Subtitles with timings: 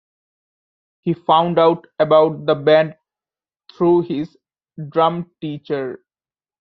[1.01, 2.95] He found out about the band
[3.71, 4.35] through his
[4.89, 6.01] drum teacher.